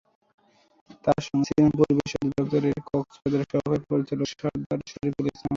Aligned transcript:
তাঁর 1.03 1.21
সঙ্গে 1.25 1.45
ছিলেন 1.47 1.67
পরিবেশ 1.79 2.11
অধিদপ্তর 2.17 2.63
কক্সবাজারের 2.89 3.49
সহকারী 3.51 3.83
পরিচালক 3.89 4.27
সরদার 4.33 4.79
শরিফুল 4.91 5.25
ইসলাম। 5.27 5.49